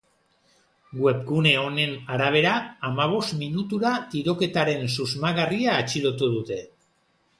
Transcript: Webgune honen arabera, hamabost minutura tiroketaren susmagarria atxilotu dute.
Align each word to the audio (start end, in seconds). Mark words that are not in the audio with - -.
Webgune 1.01 1.51
honen 1.63 1.93
arabera, 2.15 2.53
hamabost 2.89 3.35
minutura 3.43 3.91
tiroketaren 4.15 4.91
susmagarria 4.95 5.77
atxilotu 5.83 6.33
dute. 6.39 6.61